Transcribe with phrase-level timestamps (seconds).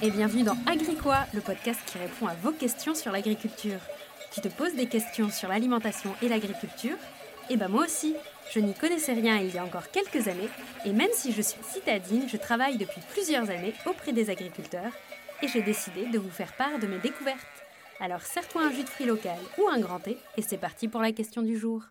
[0.00, 3.80] et bienvenue dans Agricois, le podcast qui répond à vos questions sur l'agriculture.
[4.32, 6.96] Tu te poses des questions sur l'alimentation et l'agriculture
[7.50, 8.14] Eh ben moi aussi,
[8.54, 10.48] je n'y connaissais rien il y a encore quelques années,
[10.84, 14.92] et même si je suis citadine, je travaille depuis plusieurs années auprès des agriculteurs,
[15.42, 17.64] et j'ai décidé de vous faire part de mes découvertes.
[17.98, 21.00] Alors serre-toi un jus de fruits local ou un grand thé, et c'est parti pour
[21.00, 21.82] la question du jour.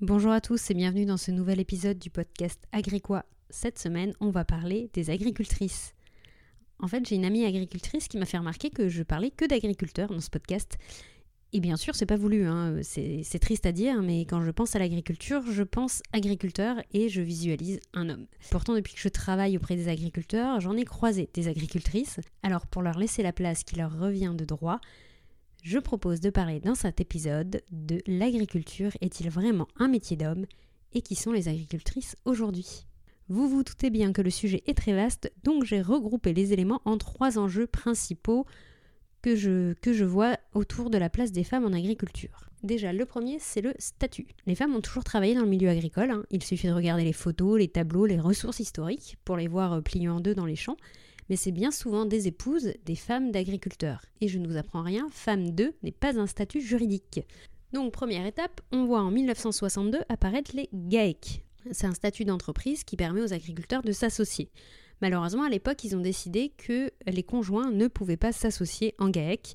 [0.00, 3.24] Bonjour à tous et bienvenue dans ce nouvel épisode du podcast Agricois.
[3.50, 5.94] Cette semaine, on va parler des agricultrices.
[6.80, 10.10] En fait, j'ai une amie agricultrice qui m'a fait remarquer que je parlais que d'agriculteurs
[10.10, 10.78] dans ce podcast.
[11.52, 12.76] Et bien sûr, c'est pas voulu, hein.
[12.82, 17.22] c'est triste à dire, mais quand je pense à l'agriculture, je pense agriculteur et je
[17.22, 18.26] visualise un homme.
[18.50, 22.20] Pourtant, depuis que je travaille auprès des agriculteurs, j'en ai croisé des agricultrices.
[22.42, 24.78] Alors, pour leur laisser la place qui leur revient de droit,
[25.62, 30.44] je propose de parler dans cet épisode de l'agriculture est-il vraiment un métier d'homme
[30.92, 32.87] et qui sont les agricultrices aujourd'hui?
[33.30, 36.80] Vous vous doutez bien que le sujet est très vaste, donc j'ai regroupé les éléments
[36.86, 38.46] en trois enjeux principaux
[39.20, 42.48] que je, vois autour de la place des femmes en agriculture.
[42.62, 44.28] Déjà, le premier, c'est le statut.
[44.46, 46.24] Les femmes ont toujours travaillé dans le milieu agricole, hein.
[46.30, 49.80] il suffit de regarder les photos, les tableaux, les ressources historiques pour les voir euh,
[49.82, 50.78] pliées en deux dans les champs,
[51.28, 54.06] mais c'est bien souvent des épouses des femmes d'agriculteurs.
[54.22, 57.20] Et je ne vous apprends rien, femme 2 n'est pas un statut juridique.
[57.74, 61.42] Donc première étape, on voit en 1962 apparaître les GAEC,
[61.72, 64.50] c'est un statut d'entreprise qui permet aux agriculteurs de s'associer.
[65.00, 69.54] Malheureusement, à l'époque, ils ont décidé que les conjoints ne pouvaient pas s'associer en GAEC.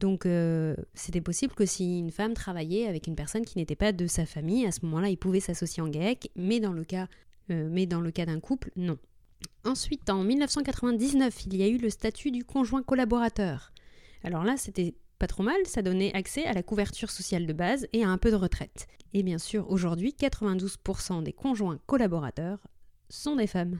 [0.00, 3.92] Donc, euh, c'était possible que si une femme travaillait avec une personne qui n'était pas
[3.92, 7.06] de sa famille, à ce moment-là, ils pouvaient s'associer en GAEC, mais dans le cas,
[7.50, 8.98] euh, mais dans le cas d'un couple, non.
[9.64, 13.72] Ensuite, en 1999, il y a eu le statut du conjoint collaborateur.
[14.24, 17.86] Alors là, c'était pas trop mal, ça donnait accès à la couverture sociale de base
[17.92, 18.88] et à un peu de retraite.
[19.12, 22.58] Et bien sûr, aujourd'hui, 92% des conjoints collaborateurs
[23.08, 23.78] sont des femmes.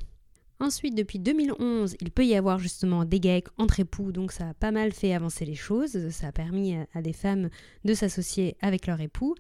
[0.60, 4.54] Ensuite, depuis 2011, il peut y avoir justement des GAEC entre époux, donc ça a
[4.54, 7.48] pas mal fait avancer les choses, ça a permis à des femmes
[7.84, 9.34] de s'associer avec leur époux.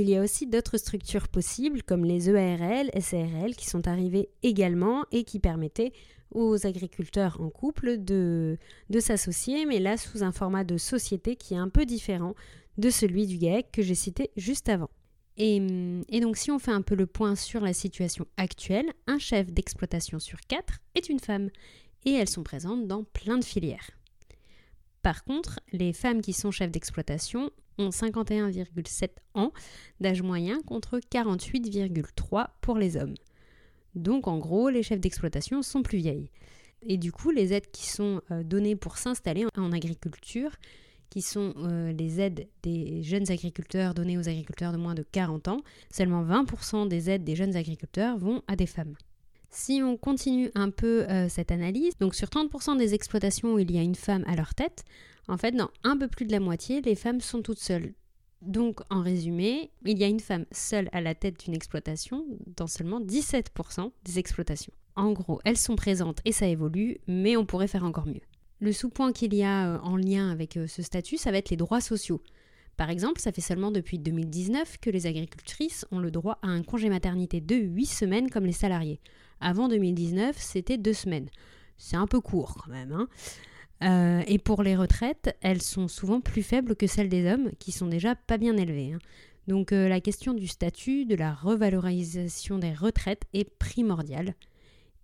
[0.00, 5.04] Il y a aussi d'autres structures possibles comme les EARL, SARL qui sont arrivées également
[5.10, 5.92] et qui permettaient
[6.30, 8.58] aux agriculteurs en couple de,
[9.00, 12.36] s'associer, mais là sous un format de société qui est un peu différent
[12.76, 14.88] de celui du GAEC que j'ai cité juste avant.
[15.36, 15.56] Et,
[16.08, 19.52] et, donc si on fait un peu le point sur la situation actuelle, un chef
[19.52, 21.50] d'exploitation sur quatre est une femme,
[22.04, 23.90] et elles sont présentes dans plein de filières.
[25.02, 29.52] Par contre, les femmes qui sont chefs d'exploitation ont 51,7 ans
[30.00, 33.14] d'âge moyen contre 48,3 pour les hommes.
[33.94, 36.30] Donc en gros, les chefs d'exploitation sont plus vieilles.
[36.82, 40.52] Et du coup, les aides qui sont euh, données pour s'installer en agriculture,
[41.10, 45.48] qui sont euh, les aides des jeunes agriculteurs données aux agriculteurs de moins de 40
[45.48, 48.94] ans, seulement 20% des aides des jeunes agriculteurs vont à des femmes.
[49.50, 53.72] Si on continue un peu euh, cette analyse, donc sur 30% des exploitations où il
[53.72, 54.84] y a une femme à leur tête,
[55.28, 57.94] en fait, dans un peu plus de la moitié, les femmes sont toutes seules.
[58.40, 62.24] Donc, en résumé, il y a une femme seule à la tête d'une exploitation
[62.56, 64.72] dans seulement 17% des exploitations.
[64.96, 68.22] En gros, elles sont présentes et ça évolue, mais on pourrait faire encore mieux.
[68.60, 71.50] Le sous-point qu'il y a euh, en lien avec euh, ce statut, ça va être
[71.50, 72.22] les droits sociaux.
[72.76, 76.62] Par exemple, ça fait seulement depuis 2019 que les agricultrices ont le droit à un
[76.62, 79.00] congé maternité de 8 semaines comme les salariés.
[79.40, 81.28] Avant 2019, c'était 2 semaines.
[81.76, 82.92] C'est un peu court quand même.
[82.92, 83.08] Hein
[83.82, 87.72] euh, et pour les retraites, elles sont souvent plus faibles que celles des hommes, qui
[87.72, 88.92] sont déjà pas bien élevées.
[88.94, 88.98] Hein.
[89.46, 94.34] Donc euh, la question du statut, de la revalorisation des retraites est primordiale.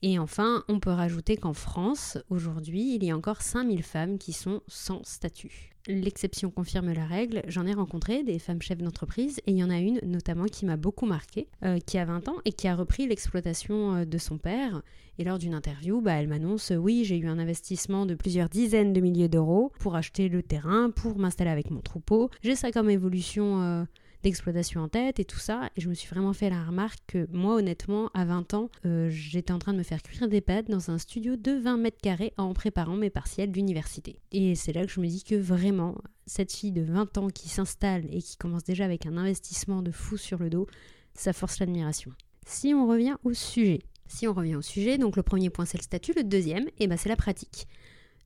[0.02, 4.32] Et enfin, on peut rajouter qu'en France, aujourd'hui, il y a encore 5000 femmes qui
[4.34, 5.73] sont sans statut.
[5.86, 9.68] L'exception confirme la règle, j'en ai rencontré des femmes chefs d'entreprise et il y en
[9.68, 12.74] a une notamment qui m'a beaucoup marqué, euh, qui a 20 ans et qui a
[12.74, 14.80] repris l'exploitation euh, de son père.
[15.18, 18.94] Et lors d'une interview, bah, elle m'annonce Oui, j'ai eu un investissement de plusieurs dizaines
[18.94, 22.30] de milliers d'euros pour acheter le terrain, pour m'installer avec mon troupeau.
[22.42, 23.60] J'ai ça comme évolution.
[23.60, 23.84] Euh,
[24.24, 25.70] d'exploitation en tête et tout ça.
[25.76, 29.08] Et je me suis vraiment fait la remarque que moi, honnêtement, à 20 ans, euh,
[29.10, 32.00] j'étais en train de me faire cuire des pâtes dans un studio de 20 mètres
[32.02, 34.18] carrés en préparant mes partiels d'université.
[34.32, 35.96] Et c'est là que je me dis que vraiment,
[36.26, 39.90] cette fille de 20 ans qui s'installe et qui commence déjà avec un investissement de
[39.90, 40.66] fou sur le dos,
[41.12, 42.10] ça force l'admiration.
[42.46, 45.78] Si on revient au sujet, si on revient au sujet, donc le premier point c'est
[45.78, 47.66] le statut, le deuxième, et eh ben c'est la pratique.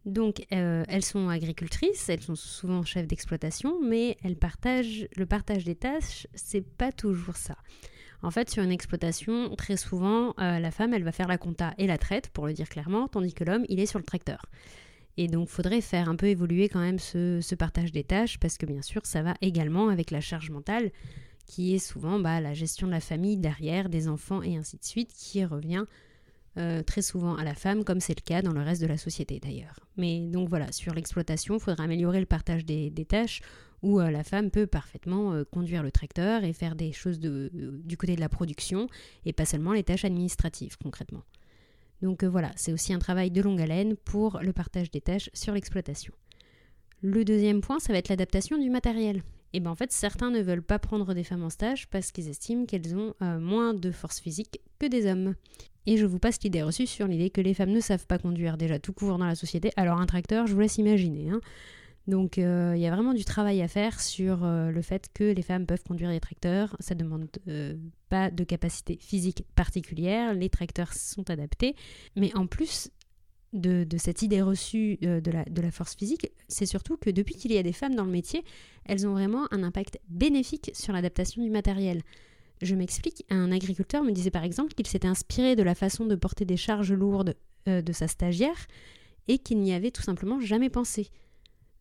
[0.05, 5.65] Donc, euh, elles sont agricultrices, elles sont souvent chefs d'exploitation, mais elles partagent le partage
[5.65, 7.57] des tâches, c'est pas toujours ça.
[8.23, 11.75] En fait, sur une exploitation, très souvent, euh, la femme, elle va faire la compta
[11.79, 14.47] et la traite, pour le dire clairement, tandis que l'homme, il est sur le tracteur.
[15.17, 18.67] Et donc, faudrait faire un peu évoluer quand même ce, partage des tâches, parce que
[18.67, 20.91] bien sûr, ça va également avec la charge mentale,
[21.47, 24.85] qui est souvent bah, la gestion de la famille derrière, des enfants et ainsi de
[24.85, 25.85] suite, qui revient
[26.59, 28.97] euh, très souvent à la femme, comme c'est le cas dans le reste de la
[28.97, 29.79] société d'ailleurs.
[29.97, 33.43] Mais donc voilà, sur l'exploitation, il faudra améliorer le partage des, tâches
[33.83, 37.97] où euh, la femme peut parfaitement euh, conduire le tracteur et faire des choses du
[37.97, 38.89] côté de la production
[39.25, 41.23] et pas seulement les tâches administratives concrètement.
[42.03, 45.53] Donc voilà, c'est aussi un travail de longue haleine pour le partage des tâches sur
[45.53, 46.13] l'exploitation.
[47.03, 49.23] Le deuxième point, ça va être l'adaptation du matériel.
[49.53, 52.29] Et bien en fait, certains ne veulent pas prendre des femmes en stage parce qu'ils
[52.29, 55.35] estiment qu'elles ont moins de force physique que des hommes.
[55.87, 58.59] Et je vous passe l'idée reçue sur l'idée que les femmes ne savent pas conduire
[58.59, 59.71] déjà tout court dans la société.
[59.77, 61.31] Alors un tracteur, je vous laisse imaginer.
[61.31, 61.41] Hein.
[62.09, 65.25] Donc euh, il y a vraiment du travail à faire sur euh, le fait que
[65.25, 66.75] les femmes peuvent conduire des tracteurs.
[66.81, 67.75] Ça ne demande euh,
[68.09, 70.35] pas de capacité physique particulière.
[70.35, 71.77] Les tracteurs sont adaptés.
[72.17, 72.91] Mais en plus
[73.53, 77.53] de, cette idée reçue de la, de la force physique, c'est surtout que depuis qu'il
[77.53, 78.45] y a des femmes dans le métier,
[78.85, 82.03] elles ont vraiment un impact bénéfique sur l'adaptation du matériel.
[82.61, 86.17] Je m'explique, un agriculteur me disait par exemple qu'il s'était inspiré de la façon de
[86.17, 87.37] porter des charges lourdes
[87.69, 88.67] euh, de sa stagiaire
[89.29, 91.09] et qu'il n'y avait tout simplement jamais pensé.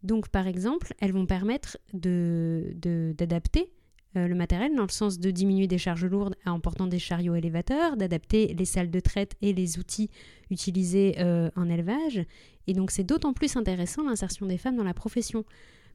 [0.03, 3.76] Donc par exemple, elles vont permettre d'adapter de, euh,
[4.15, 7.97] le matériel dans le sens de diminuer des charges lourdes en portant des chariots élévateurs,
[7.97, 10.09] d'adapter les salles de traite et les outils
[10.49, 12.21] utilisés euh, en élevage.
[12.67, 15.45] Et donc c'est d'autant plus intéressant l'insertion des femmes dans la profession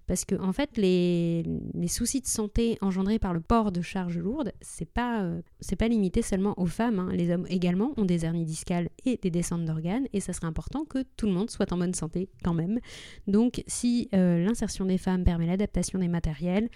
[0.06, 1.44] parce que en fait les,
[1.86, 5.86] soucis de santé engendrés par le port de charges lourdes c'est pas euh, c'est pas
[5.86, 7.08] limité seulement aux femmes hein.
[7.12, 10.84] les hommes également ont des hernies discales et des descentes d'organes et ça serait important
[10.84, 12.80] que tout le monde soit en bonne santé quand même
[13.28, 16.68] donc si euh, l'insertion des femmes permet l'adaptation des matériels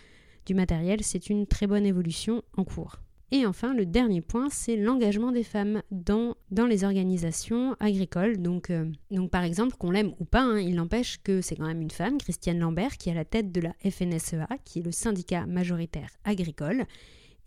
[0.46, 3.00] du matériel c'est une très bonne évolution en cours
[3.32, 8.40] et enfin, le dernier point, c'est l'engagement des femmes dans, dans les organisations agricoles.
[8.40, 8.88] Donc, euh,
[9.32, 12.18] par exemple, qu'on l'aime ou pas, hein, il n'empêche que c'est quand même une femme,
[12.18, 16.10] Christiane Lambert, qui est à la tête de la FNSEA, qui est le syndicat majoritaire
[16.24, 16.84] agricole.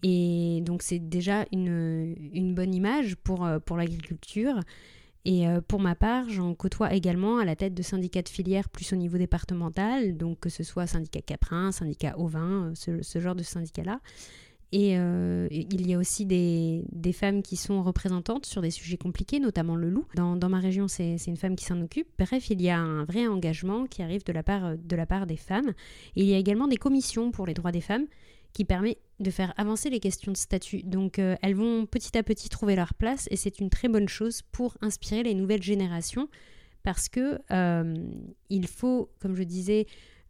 [0.04, 4.60] Et donc c'est déjà une, une, bonne image pour, euh, pour l'agriculture.
[5.26, 8.70] Et euh, pour ma part, j'en côtoie également à la tête de syndicats de filière
[8.70, 13.36] plus au niveau départemental, donc que ce soit syndicat Caprin, syndicat Auvin, ce, ce genre
[13.36, 14.00] de syndicat-là.
[14.72, 16.84] Et euh, il y a aussi des,
[17.14, 20.06] femmes qui sont représentantes sur des sujets compliqués, notamment le loup.
[20.14, 22.08] Dans, ma région, c'est une femme qui s'en occupe.
[22.20, 25.26] Bref, il y a un vrai engagement qui arrive de la part, de la part
[25.26, 25.74] des femmes.
[26.16, 28.06] Et il y a également des commissions pour les droits des femmes
[28.54, 30.84] qui permet de faire avancer les questions de statut.
[30.84, 34.08] Donc euh, elles vont petit à petit trouver leur place et c'est une très bonne
[34.08, 36.30] chose pour inspirer les nouvelles générations
[36.84, 37.96] parce que euh,
[38.50, 39.88] il faut, comme je disais,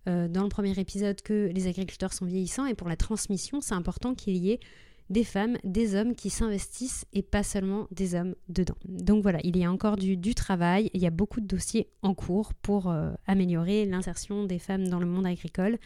[0.07, 3.75] euh, dans le premier épisode que les agriculteurs sont vieillissants et pour la transmission, c'est
[3.75, 4.59] important qu'il y ait
[5.11, 8.75] des femmes, des hommes qui s'investissent et pas seulement des hommes dedans.
[8.85, 12.13] Donc voilà, il y a encore du, travail, il y a beaucoup de dossiers en
[12.13, 12.93] cours pour
[13.25, 15.79] améliorer l'insertion des femmes dans le monde agricole.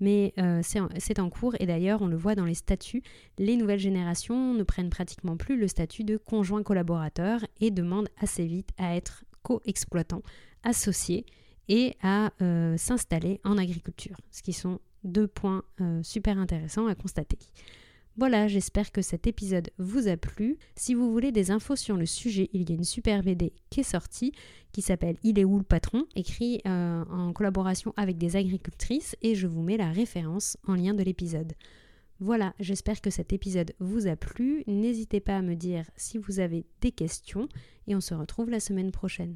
[0.00, 1.54] Mais euh, c'est en cours.
[1.60, 3.02] Et d'ailleurs on le voit dans les statuts,
[3.38, 8.46] les nouvelles générations ne prennent pratiquement plus le statut de conjoint collaborateur et demandent assez
[8.46, 10.22] vite à être co-exploitants,
[10.62, 11.24] associés
[11.68, 16.94] et à euh, s'installer en agriculture, ce qui sont deux points euh, super intéressants à
[16.94, 17.38] constater.
[18.18, 20.58] Voilà, j'espère que cet épisode vous a plu.
[20.74, 23.80] Si vous voulez des infos sur le sujet, il y a une super BD qui
[23.80, 24.32] est sortie
[24.72, 29.34] qui s'appelle Il est où le patron écrit euh, en collaboration avec des agricultrices et
[29.34, 31.52] je vous mets la référence en lien de l'épisode.
[32.18, 34.64] Voilà, j'espère que cet épisode vous a plu.
[34.66, 37.50] N'hésitez pas à me dire si vous avez des questions
[37.86, 39.34] et on se retrouve la semaine prochaine.